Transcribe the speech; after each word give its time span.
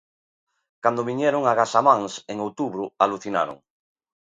Cando 0.83 1.07
viñeron 1.09 1.43
a 1.45 1.53
Gasamáns, 1.59 2.13
en 2.31 2.37
outubro, 2.45 2.83
alucinaron. 3.03 3.57